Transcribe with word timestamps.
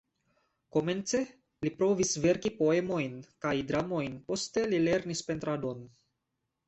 Komence 0.75 1.19
li 1.67 1.71
provis 1.81 2.13
verki 2.23 2.51
poemojn 2.61 3.21
kaj 3.47 3.55
dramojn, 3.73 4.19
poste 4.33 4.65
li 4.73 4.81
lernis 4.87 5.23
pentradon. 5.29 5.85